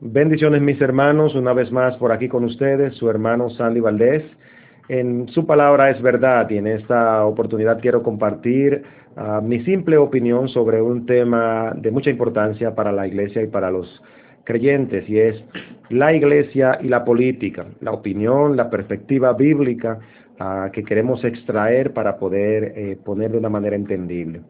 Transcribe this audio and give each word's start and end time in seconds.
Bendiciones 0.00 0.62
mis 0.62 0.80
hermanos, 0.80 1.34
una 1.34 1.52
vez 1.52 1.72
más 1.72 1.96
por 1.96 2.12
aquí 2.12 2.28
con 2.28 2.44
ustedes, 2.44 2.94
su 2.94 3.10
hermano 3.10 3.50
Sandy 3.50 3.80
Valdés. 3.80 4.22
En 4.88 5.26
su 5.30 5.44
palabra 5.44 5.90
es 5.90 6.00
verdad 6.00 6.48
y 6.50 6.58
en 6.58 6.68
esta 6.68 7.24
oportunidad 7.24 7.80
quiero 7.80 8.04
compartir 8.04 8.84
uh, 9.16 9.42
mi 9.42 9.64
simple 9.64 9.96
opinión 9.96 10.48
sobre 10.50 10.80
un 10.80 11.04
tema 11.04 11.72
de 11.74 11.90
mucha 11.90 12.10
importancia 12.10 12.76
para 12.76 12.92
la 12.92 13.08
iglesia 13.08 13.42
y 13.42 13.48
para 13.48 13.72
los 13.72 14.00
creyentes 14.44 15.08
y 15.10 15.18
es 15.18 15.44
la 15.90 16.14
iglesia 16.14 16.78
y 16.80 16.86
la 16.86 17.04
política, 17.04 17.66
la 17.80 17.90
opinión, 17.90 18.56
la 18.56 18.70
perspectiva 18.70 19.32
bíblica 19.32 19.98
que 20.72 20.84
queremos 20.84 21.24
extraer 21.24 21.92
para 21.92 22.16
poder 22.16 22.72
eh, 22.76 22.96
poner 23.04 23.32
de 23.32 23.38
una 23.38 23.48
manera 23.48 23.76
entendible. 23.76 24.40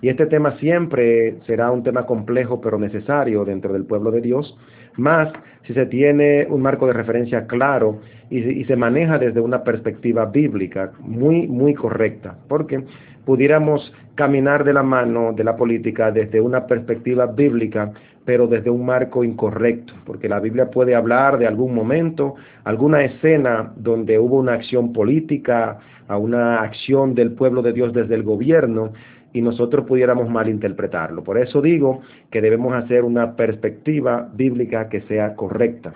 Y 0.00 0.08
este 0.08 0.26
tema 0.26 0.56
siempre 0.58 1.38
será 1.46 1.70
un 1.70 1.82
tema 1.82 2.06
complejo 2.06 2.60
pero 2.60 2.78
necesario 2.78 3.44
dentro 3.44 3.72
del 3.72 3.84
pueblo 3.84 4.10
de 4.10 4.20
Dios 4.20 4.56
más 4.98 5.32
si 5.66 5.74
se 5.74 5.86
tiene 5.86 6.46
un 6.50 6.60
marco 6.60 6.86
de 6.86 6.92
referencia 6.92 7.46
claro 7.46 8.00
y, 8.30 8.64
se 8.64 8.76
maneja 8.76 9.18
desde 9.18 9.40
una 9.40 9.62
perspectiva 9.64 10.26
bíblica 10.26 10.92
muy, 11.00 11.46
muy 11.46 11.72
correcta, 11.74 12.36
porque 12.48 12.84
pudiéramos 13.24 13.92
caminar 14.16 14.64
de 14.64 14.74
la 14.74 14.82
mano 14.82 15.32
de 15.32 15.44
la 15.44 15.56
política 15.56 16.10
desde 16.10 16.40
una 16.40 16.66
perspectiva 16.66 17.26
bíblica, 17.26 17.92
pero 18.24 18.46
desde 18.46 18.68
un 18.68 18.84
marco 18.84 19.24
incorrecto, 19.24 19.94
porque 20.04 20.28
la 20.28 20.40
Biblia 20.40 20.70
puede 20.70 20.94
hablar 20.94 21.38
de 21.38 21.46
algún 21.46 21.74
momento, 21.74 22.34
alguna 22.64 23.02
escena 23.04 23.72
donde 23.76 24.18
hubo 24.18 24.36
una 24.36 24.54
acción 24.54 24.92
política, 24.92 25.37
a 25.46 26.16
una 26.16 26.62
acción 26.62 27.14
del 27.14 27.32
pueblo 27.32 27.62
de 27.62 27.72
Dios 27.72 27.92
desde 27.92 28.14
el 28.14 28.22
gobierno, 28.22 28.92
y 29.32 29.42
nosotros 29.42 29.86
pudiéramos 29.86 30.28
malinterpretarlo. 30.28 31.22
Por 31.22 31.38
eso 31.38 31.60
digo 31.60 32.00
que 32.30 32.40
debemos 32.40 32.74
hacer 32.74 33.04
una 33.04 33.36
perspectiva 33.36 34.28
bíblica 34.34 34.88
que 34.88 35.02
sea 35.02 35.34
correcta. 35.34 35.94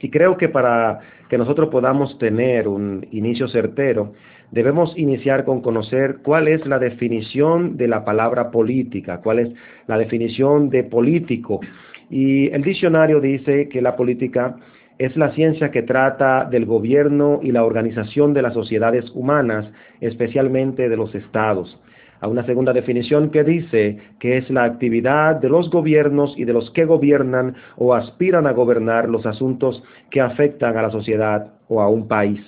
Y 0.00 0.10
creo 0.10 0.36
que 0.36 0.48
para 0.48 1.00
que 1.28 1.38
nosotros 1.38 1.68
podamos 1.68 2.18
tener 2.18 2.68
un 2.68 3.06
inicio 3.10 3.48
certero, 3.48 4.12
debemos 4.50 4.96
iniciar 4.96 5.44
con 5.44 5.60
conocer 5.60 6.18
cuál 6.22 6.48
es 6.48 6.66
la 6.66 6.78
definición 6.78 7.76
de 7.76 7.88
la 7.88 8.04
palabra 8.04 8.50
política, 8.50 9.20
cuál 9.22 9.40
es 9.40 9.48
la 9.86 9.98
definición 9.98 10.70
de 10.70 10.84
político. 10.84 11.60
Y 12.10 12.48
el 12.48 12.62
diccionario 12.62 13.20
dice 13.20 13.68
que 13.68 13.82
la 13.82 13.96
política 13.96 14.56
es 14.98 15.16
la 15.16 15.32
ciencia 15.32 15.70
que 15.70 15.82
trata 15.82 16.44
del 16.44 16.66
gobierno 16.66 17.40
y 17.42 17.52
la 17.52 17.64
organización 17.64 18.34
de 18.34 18.42
las 18.42 18.54
sociedades 18.54 19.10
humanas, 19.14 19.70
especialmente 20.00 20.88
de 20.88 20.96
los 20.96 21.14
estados 21.14 21.78
a 22.20 22.28
una 22.28 22.44
segunda 22.44 22.72
definición 22.72 23.30
que 23.30 23.44
dice 23.44 23.98
que 24.18 24.38
es 24.38 24.50
la 24.50 24.64
actividad 24.64 25.36
de 25.36 25.48
los 25.48 25.70
gobiernos 25.70 26.34
y 26.36 26.44
de 26.44 26.52
los 26.52 26.70
que 26.72 26.84
gobiernan 26.84 27.54
o 27.76 27.94
aspiran 27.94 28.46
a 28.46 28.52
gobernar 28.52 29.08
los 29.08 29.26
asuntos 29.26 29.82
que 30.10 30.20
afectan 30.20 30.76
a 30.76 30.82
la 30.82 30.90
sociedad 30.90 31.52
o 31.68 31.80
a 31.80 31.88
un 31.88 32.08
país. 32.08 32.40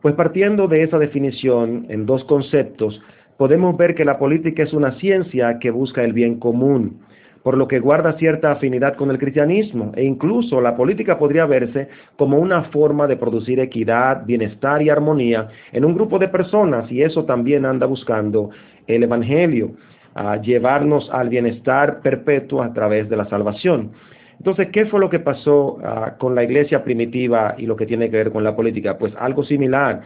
Pues 0.00 0.14
partiendo 0.14 0.68
de 0.68 0.82
esa 0.82 0.98
definición 0.98 1.86
en 1.88 2.06
dos 2.06 2.24
conceptos, 2.24 3.00
podemos 3.36 3.76
ver 3.76 3.94
que 3.94 4.04
la 4.04 4.18
política 4.18 4.62
es 4.62 4.72
una 4.72 4.92
ciencia 4.92 5.58
que 5.58 5.70
busca 5.70 6.04
el 6.04 6.12
bien 6.12 6.38
común, 6.38 7.00
por 7.46 7.56
lo 7.56 7.68
que 7.68 7.78
guarda 7.78 8.14
cierta 8.14 8.50
afinidad 8.50 8.96
con 8.96 9.12
el 9.12 9.18
cristianismo 9.18 9.92
e 9.94 10.02
incluso 10.02 10.60
la 10.60 10.74
política 10.74 11.16
podría 11.16 11.46
verse 11.46 11.86
como 12.16 12.38
una 12.38 12.64
forma 12.72 13.06
de 13.06 13.16
producir 13.16 13.60
equidad, 13.60 14.26
bienestar 14.26 14.82
y 14.82 14.90
armonía 14.90 15.46
en 15.70 15.84
un 15.84 15.94
grupo 15.94 16.18
de 16.18 16.26
personas 16.26 16.90
y 16.90 17.02
eso 17.02 17.24
también 17.24 17.64
anda 17.64 17.86
buscando 17.86 18.50
el 18.88 19.04
Evangelio, 19.04 19.76
a 20.16 20.38
llevarnos 20.42 21.08
al 21.12 21.28
bienestar 21.28 22.00
perpetuo 22.00 22.64
a 22.64 22.72
través 22.72 23.08
de 23.08 23.16
la 23.16 23.28
salvación. 23.28 23.92
Entonces, 24.38 24.70
¿qué 24.72 24.86
fue 24.86 24.98
lo 24.98 25.08
que 25.08 25.20
pasó 25.20 25.74
uh, 25.74 26.18
con 26.18 26.34
la 26.34 26.42
iglesia 26.42 26.82
primitiva 26.82 27.54
y 27.56 27.66
lo 27.66 27.76
que 27.76 27.86
tiene 27.86 28.10
que 28.10 28.16
ver 28.16 28.32
con 28.32 28.42
la 28.42 28.56
política? 28.56 28.98
Pues 28.98 29.12
algo 29.20 29.44
similar. 29.44 30.02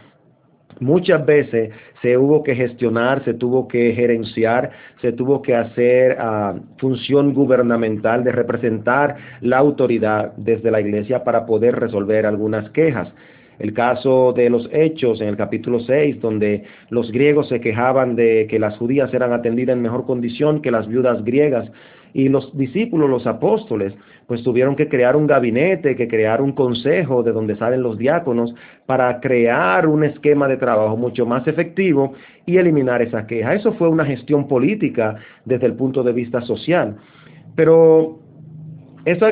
Muchas 0.79 1.25
veces 1.25 1.71
se 2.01 2.17
hubo 2.17 2.43
que 2.43 2.55
gestionar, 2.55 3.23
se 3.23 3.33
tuvo 3.33 3.67
que 3.67 3.93
gerenciar, 3.93 4.71
se 5.01 5.11
tuvo 5.11 5.41
que 5.41 5.55
hacer 5.55 6.17
uh, 6.19 6.59
función 6.77 7.33
gubernamental 7.33 8.23
de 8.23 8.31
representar 8.31 9.17
la 9.41 9.57
autoridad 9.57 10.33
desde 10.37 10.71
la 10.71 10.81
iglesia 10.81 11.23
para 11.23 11.45
poder 11.45 11.79
resolver 11.79 12.25
algunas 12.25 12.69
quejas. 12.71 13.11
El 13.59 13.73
caso 13.73 14.33
de 14.33 14.49
los 14.49 14.67
hechos 14.71 15.21
en 15.21 15.27
el 15.27 15.37
capítulo 15.37 15.79
6, 15.81 16.19
donde 16.19 16.63
los 16.89 17.11
griegos 17.11 17.47
se 17.47 17.61
quejaban 17.61 18.15
de 18.15 18.47
que 18.49 18.57
las 18.57 18.75
judías 18.77 19.13
eran 19.13 19.33
atendidas 19.33 19.75
en 19.75 19.83
mejor 19.83 20.07
condición 20.07 20.63
que 20.63 20.71
las 20.71 20.87
viudas 20.87 21.23
griegas. 21.23 21.71
Y 22.13 22.29
los 22.29 22.55
discípulos, 22.57 23.09
los 23.09 23.27
apóstoles, 23.27 23.93
pues 24.27 24.43
tuvieron 24.43 24.75
que 24.75 24.87
crear 24.87 25.15
un 25.15 25.27
gabinete, 25.27 25.95
que 25.95 26.07
crear 26.07 26.41
un 26.41 26.53
consejo 26.53 27.23
de 27.23 27.31
donde 27.31 27.55
salen 27.55 27.83
los 27.83 27.97
diáconos 27.97 28.53
para 28.85 29.19
crear 29.19 29.87
un 29.87 30.03
esquema 30.03 30.47
de 30.47 30.57
trabajo 30.57 30.97
mucho 30.97 31.25
más 31.25 31.47
efectivo 31.47 32.13
y 32.45 32.57
eliminar 32.57 33.01
esa 33.01 33.27
queja. 33.27 33.53
Eso 33.53 33.73
fue 33.73 33.89
una 33.89 34.05
gestión 34.05 34.47
política 34.47 35.15
desde 35.45 35.67
el 35.67 35.73
punto 35.73 36.03
de 36.03 36.13
vista 36.13 36.41
social. 36.41 36.97
Pero 37.55 38.19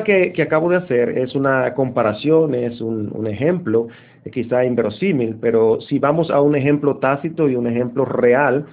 que, 0.04 0.32
que 0.32 0.42
acabo 0.42 0.70
de 0.70 0.76
hacer 0.76 1.18
es 1.18 1.34
una 1.34 1.74
comparación, 1.74 2.54
es 2.54 2.80
un, 2.80 3.10
un 3.14 3.26
ejemplo 3.26 3.88
quizá 4.30 4.64
inverosímil, 4.64 5.36
pero 5.40 5.80
si 5.80 5.98
vamos 5.98 6.30
a 6.30 6.40
un 6.40 6.54
ejemplo 6.54 6.98
tácito 6.98 7.48
y 7.48 7.56
un 7.56 7.66
ejemplo 7.66 8.04
real, 8.04 8.66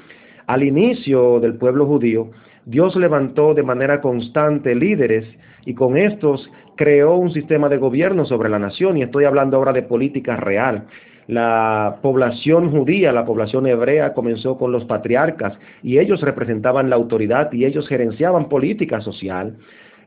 al 0.46 0.64
inicio 0.64 1.40
del 1.40 1.56
pueblo 1.56 1.86
judío, 1.86 2.32
Dios 2.68 2.98
levantó 2.98 3.54
de 3.54 3.64
manera 3.64 4.02
constante 4.02 4.76
líderes 4.76 5.26
y 5.66 5.74
con 5.74 5.96
estos 5.96 6.52
creó 6.76 7.16
un 7.16 7.32
sistema 7.32 7.70
de 7.70 7.78
gobierno 7.78 8.26
sobre 8.26 8.50
la 8.50 8.60
nación 8.60 8.98
y 8.98 9.04
estoy 9.04 9.24
hablando 9.24 9.56
ahora 9.56 9.72
de 9.72 9.84
política 9.84 10.36
real. 10.36 10.84
La 11.28 12.00
población 12.02 12.70
judía, 12.72 13.14
la 13.14 13.24
población 13.24 13.68
hebrea 13.68 14.14
comenzó 14.14 14.58
con 14.58 14.74
los 14.74 14.84
patriarcas 14.84 15.58
y 15.82 16.00
ellos 16.00 16.20
representaban 16.20 16.90
la 16.90 16.98
autoridad 16.98 17.54
y 17.54 17.64
ellos 17.64 17.88
gerenciaban 17.88 18.50
política 18.50 19.00
social. 19.00 19.56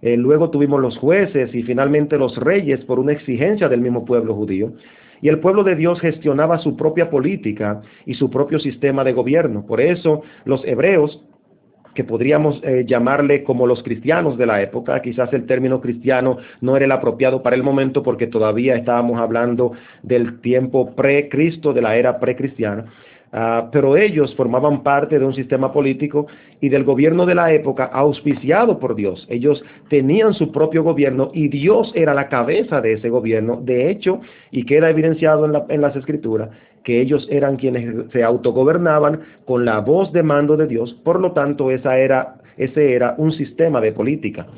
Eh, 0.02 0.18
luego 0.18 0.50
tuvimos 0.50 0.82
los 0.82 0.98
jueces 0.98 1.54
y 1.54 1.62
finalmente 1.62 2.18
los 2.18 2.36
reyes 2.36 2.84
por 2.84 2.98
una 2.98 3.12
exigencia 3.12 3.70
del 3.70 3.80
mismo 3.80 4.04
pueblo 4.04 4.34
judío. 4.34 4.74
Y 5.22 5.28
el 5.30 5.38
pueblo 5.38 5.64
de 5.64 5.76
Dios 5.76 5.98
gestionaba 6.00 6.58
su 6.58 6.76
propia 6.76 7.08
política 7.08 7.80
y 8.04 8.14
su 8.14 8.28
propio 8.28 8.58
sistema 8.58 9.02
de 9.02 9.14
gobierno. 9.14 9.64
Por 9.66 9.80
eso 9.80 10.22
los 10.44 10.62
hebreos, 10.66 11.22
que 11.94 12.04
podríamos 12.04 12.60
eh, 12.62 12.84
llamarle 12.86 13.42
como 13.44 13.66
los 13.66 13.82
cristianos 13.82 14.38
de 14.38 14.46
la 14.46 14.62
época, 14.62 15.00
quizás 15.02 15.32
el 15.32 15.46
término 15.46 15.80
cristiano 15.80 16.38
no 16.60 16.76
era 16.76 16.84
el 16.84 16.92
apropiado 16.92 17.42
para 17.42 17.56
el 17.56 17.62
momento 17.62 18.02
porque 18.02 18.26
todavía 18.26 18.76
estábamos 18.76 19.20
hablando 19.20 19.72
del 20.02 20.40
tiempo 20.40 20.94
pre-Cristo, 20.94 21.72
de 21.72 21.82
la 21.82 21.96
era 21.96 22.20
pre-cristiana, 22.20 22.86
Uh, 23.32 23.70
pero 23.70 23.96
ellos 23.96 24.34
formaban 24.34 24.82
parte 24.82 25.16
de 25.16 25.24
un 25.24 25.34
sistema 25.34 25.72
político 25.72 26.26
y 26.60 26.68
del 26.68 26.82
gobierno 26.82 27.26
de 27.26 27.36
la 27.36 27.52
época 27.52 27.84
auspiciado 27.84 28.80
por 28.80 28.96
Dios. 28.96 29.24
Ellos 29.30 29.62
tenían 29.88 30.34
su 30.34 30.50
propio 30.50 30.82
gobierno 30.82 31.30
y 31.32 31.46
Dios 31.46 31.92
era 31.94 32.12
la 32.12 32.28
cabeza 32.28 32.80
de 32.80 32.94
ese 32.94 33.08
gobierno. 33.08 33.60
De 33.62 33.88
hecho, 33.88 34.20
y 34.50 34.64
queda 34.64 34.90
evidenciado 34.90 35.44
en, 35.44 35.52
la, 35.52 35.64
en 35.68 35.80
las 35.80 35.94
escrituras, 35.94 36.50
que 36.82 37.00
ellos 37.00 37.28
eran 37.30 37.56
quienes 37.56 38.10
se 38.10 38.24
autogobernaban 38.24 39.20
con 39.44 39.64
la 39.64 39.78
voz 39.78 40.12
de 40.12 40.24
mando 40.24 40.56
de 40.56 40.66
Dios. 40.66 40.92
Por 41.04 41.20
lo 41.20 41.30
tanto, 41.30 41.70
ese 41.70 42.94
era 42.94 43.14
un 43.16 43.30
sistema 43.30 43.80
de 43.80 43.92
política. 43.92 44.48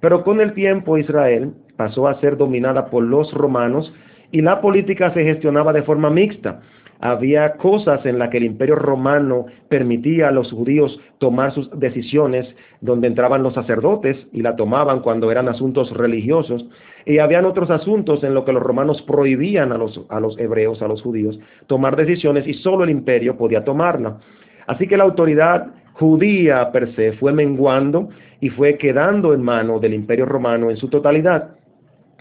Pero 0.00 0.22
con 0.22 0.40
el 0.40 0.54
tiempo 0.54 0.98
Israel 0.98 1.52
pasó 1.76 2.06
a 2.06 2.20
ser 2.20 2.36
dominada 2.36 2.90
por 2.90 3.02
los 3.02 3.32
romanos 3.34 3.92
y 4.32 4.40
la 4.42 4.60
política 4.60 5.12
se 5.12 5.24
gestionaba 5.24 5.72
de 5.72 5.82
forma 5.82 6.10
mixta 6.10 6.60
había 7.00 7.54
cosas 7.54 8.04
en 8.04 8.18
las 8.18 8.28
que 8.28 8.36
el 8.36 8.44
imperio 8.44 8.76
romano 8.76 9.46
permitía 9.68 10.28
a 10.28 10.32
los 10.32 10.52
judíos 10.52 11.00
tomar 11.18 11.52
sus 11.52 11.70
decisiones, 11.78 12.46
donde 12.82 13.08
entraban 13.08 13.42
los 13.42 13.54
sacerdotes 13.54 14.18
y 14.32 14.42
la 14.42 14.54
tomaban 14.54 15.00
cuando 15.00 15.30
eran 15.30 15.48
asuntos 15.48 15.90
religiosos, 15.96 16.66
y 17.06 17.18
habían 17.18 17.46
otros 17.46 17.70
asuntos 17.70 18.22
en 18.22 18.34
los 18.34 18.44
que 18.44 18.52
los 18.52 18.62
romanos 18.62 19.00
prohibían 19.02 19.72
a 19.72 19.78
los, 19.78 20.02
a 20.10 20.20
los 20.20 20.38
hebreos, 20.38 20.82
a 20.82 20.88
los 20.88 21.00
judíos, 21.00 21.40
tomar 21.66 21.96
decisiones 21.96 22.46
y 22.46 22.52
solo 22.54 22.84
el 22.84 22.90
imperio 22.90 23.38
podía 23.38 23.64
tomarla. 23.64 24.18
Así 24.66 24.86
que 24.86 24.98
la 24.98 25.04
autoridad 25.04 25.68
judía 25.94 26.70
per 26.70 26.94
se 26.94 27.12
fue 27.12 27.32
menguando 27.32 28.10
y 28.40 28.50
fue 28.50 28.76
quedando 28.76 29.32
en 29.32 29.42
mano 29.42 29.78
del 29.80 29.94
imperio 29.94 30.26
romano 30.26 30.70
en 30.70 30.76
su 30.76 30.88
totalidad, 30.88 31.56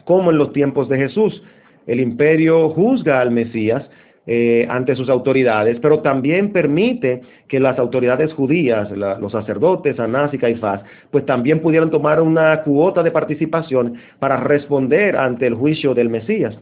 como 0.06 0.32
en 0.32 0.38
los 0.38 0.54
tiempos 0.54 0.88
de 0.88 0.98
Jesús. 0.98 1.44
El 1.90 2.00
imperio 2.00 2.70
juzga 2.70 3.20
al 3.20 3.32
Mesías, 3.32 3.90
eh, 4.28 4.68
ante 4.70 4.96
sus 4.96 5.10
autoridades, 5.10 5.80
pero 5.82 6.02
también 6.02 6.52
permite 6.52 7.24
que 7.48 7.60
las 7.60 7.80
autoridades 7.80 8.32
judías, 8.34 8.92
los 8.92 9.32
sacerdotes, 9.32 10.00
Anás 10.00 10.32
y 10.32 10.38
Caifás, 10.38 10.82
pues 11.10 11.26
también 11.26 11.62
pudieran 11.62 11.90
tomar 11.90 12.22
una 12.22 12.62
cuota 12.62 13.02
de 13.02 13.10
participación 13.10 13.96
para 14.20 14.38
responder 14.38 15.18
ante 15.18 15.48
el 15.48 15.56
juicio 15.56 15.96
del 15.96 16.10
Mesías. 16.10 16.56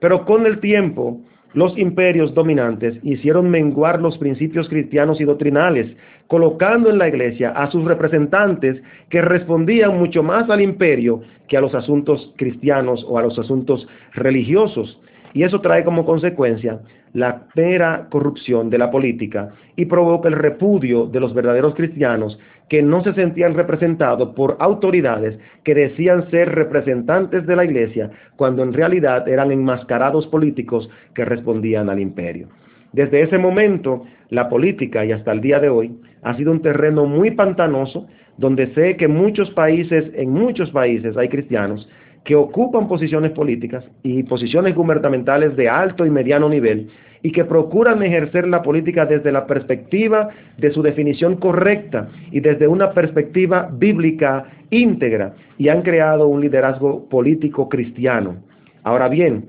Pero 0.00 0.24
con 0.24 0.44
el 0.44 0.58
tiempo, 0.58 1.20
los 1.54 1.76
imperios 1.78 2.34
dominantes 2.34 2.96
hicieron 3.02 3.48
menguar 3.48 4.00
los 4.00 4.18
principios 4.18 4.68
cristianos 4.68 5.20
y 5.20 5.24
doctrinales, 5.24 5.96
colocando 6.26 6.90
en 6.90 6.98
la 6.98 7.08
iglesia 7.08 7.50
a 7.50 7.70
sus 7.70 7.84
representantes 7.84 8.82
que 9.08 9.22
respondían 9.22 9.98
mucho 9.98 10.22
más 10.22 10.50
al 10.50 10.60
imperio 10.60 11.22
que 11.48 11.56
a 11.56 11.60
los 11.60 11.74
asuntos 11.74 12.32
cristianos 12.36 13.04
o 13.08 13.18
a 13.18 13.22
los 13.22 13.38
asuntos 13.38 13.86
religiosos. 14.14 15.00
Y 15.34 15.42
eso 15.42 15.60
trae 15.60 15.84
como 15.84 16.06
consecuencia 16.06 16.80
la 17.12 17.42
mera 17.54 18.06
corrupción 18.08 18.70
de 18.70 18.78
la 18.78 18.90
política 18.90 19.50
y 19.76 19.84
provoca 19.84 20.28
el 20.28 20.34
repudio 20.34 21.06
de 21.06 21.20
los 21.20 21.34
verdaderos 21.34 21.74
cristianos 21.74 22.38
que 22.68 22.82
no 22.82 23.02
se 23.02 23.12
sentían 23.14 23.54
representados 23.54 24.30
por 24.34 24.56
autoridades 24.60 25.38
que 25.64 25.74
decían 25.74 26.30
ser 26.30 26.54
representantes 26.54 27.46
de 27.46 27.56
la 27.56 27.64
iglesia 27.64 28.10
cuando 28.36 28.62
en 28.62 28.72
realidad 28.72 29.28
eran 29.28 29.52
enmascarados 29.52 30.26
políticos 30.28 30.88
que 31.14 31.24
respondían 31.24 31.90
al 31.90 32.00
imperio. 32.00 32.48
Desde 32.92 33.22
ese 33.22 33.38
momento, 33.38 34.04
la 34.30 34.48
política 34.48 35.04
y 35.04 35.10
hasta 35.10 35.32
el 35.32 35.40
día 35.40 35.58
de 35.58 35.68
hoy 35.68 35.98
ha 36.22 36.36
sido 36.36 36.52
un 36.52 36.62
terreno 36.62 37.06
muy 37.06 37.32
pantanoso 37.32 38.06
donde 38.38 38.72
sé 38.74 38.96
que 38.96 39.08
muchos 39.08 39.50
países, 39.50 40.12
en 40.14 40.30
muchos 40.30 40.70
países 40.70 41.16
hay 41.16 41.28
cristianos 41.28 41.88
que 42.24 42.34
ocupan 42.34 42.88
posiciones 42.88 43.32
políticas 43.32 43.84
y 44.02 44.22
posiciones 44.22 44.74
gubernamentales 44.74 45.56
de 45.56 45.68
alto 45.68 46.06
y 46.06 46.10
mediano 46.10 46.48
nivel 46.48 46.88
y 47.22 47.32
que 47.32 47.44
procuran 47.44 48.02
ejercer 48.02 48.46
la 48.46 48.62
política 48.62 49.06
desde 49.06 49.32
la 49.32 49.46
perspectiva 49.46 50.30
de 50.58 50.72
su 50.72 50.82
definición 50.82 51.36
correcta 51.36 52.08
y 52.30 52.40
desde 52.40 52.68
una 52.68 52.92
perspectiva 52.92 53.70
bíblica 53.72 54.46
íntegra 54.70 55.34
y 55.58 55.68
han 55.68 55.82
creado 55.82 56.28
un 56.28 56.40
liderazgo 56.40 57.08
político 57.08 57.68
cristiano. 57.68 58.36
Ahora 58.82 59.08
bien, 59.08 59.46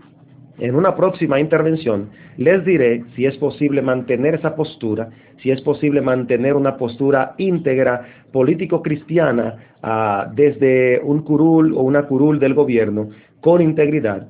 en 0.57 0.75
una 0.75 0.95
próxima 0.95 1.39
intervención 1.39 2.09
les 2.37 2.63
diré 2.65 3.03
si 3.15 3.25
es 3.25 3.37
posible 3.37 3.81
mantener 3.81 4.35
esa 4.35 4.55
postura, 4.55 5.09
si 5.41 5.51
es 5.51 5.61
posible 5.61 6.01
mantener 6.01 6.55
una 6.55 6.77
postura 6.77 7.35
íntegra 7.37 8.05
político-cristiana 8.31 9.55
ah, 9.83 10.31
desde 10.33 11.01
un 11.03 11.23
curul 11.23 11.73
o 11.73 11.81
una 11.81 12.03
curul 12.03 12.39
del 12.39 12.53
gobierno 12.53 13.09
con 13.41 13.61
integridad, 13.61 14.27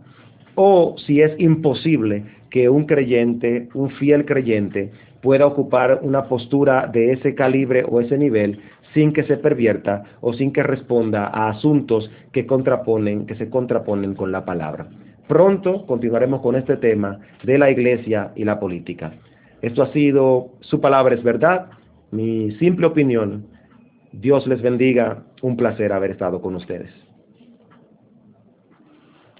o 0.55 0.95
si 1.05 1.21
es 1.21 1.33
imposible 1.39 2.23
que 2.49 2.69
un 2.69 2.85
creyente, 2.85 3.69
un 3.73 3.89
fiel 3.91 4.25
creyente, 4.25 4.91
pueda 5.21 5.45
ocupar 5.45 5.99
una 6.03 6.25
postura 6.25 6.87
de 6.87 7.13
ese 7.13 7.35
calibre 7.35 7.83
o 7.87 7.99
ese 7.99 8.17
nivel 8.17 8.59
sin 8.93 9.11
que 9.11 9.23
se 9.23 9.37
pervierta 9.37 10.03
o 10.21 10.33
sin 10.33 10.53
que 10.53 10.63
responda 10.63 11.27
a 11.27 11.49
asuntos 11.49 12.09
que 12.31 12.45
contraponen, 12.45 13.25
que 13.25 13.35
se 13.35 13.49
contraponen 13.49 14.15
con 14.15 14.31
la 14.31 14.45
palabra. 14.45 14.87
Pronto 15.27 15.85
continuaremos 15.87 16.41
con 16.41 16.55
este 16.55 16.77
tema 16.77 17.19
de 17.43 17.57
la 17.57 17.71
iglesia 17.71 18.31
y 18.35 18.43
la 18.43 18.59
política. 18.59 19.13
Esto 19.61 19.81
ha 19.81 19.91
sido 19.91 20.51
su 20.61 20.79
palabra 20.79 21.15
es 21.15 21.23
verdad, 21.23 21.67
mi 22.11 22.51
simple 22.59 22.85
opinión. 22.85 23.47
Dios 24.11 24.45
les 24.47 24.61
bendiga, 24.61 25.23
un 25.41 25.57
placer 25.57 25.91
haber 25.91 26.11
estado 26.11 26.41
con 26.41 26.55
ustedes. 26.55 27.04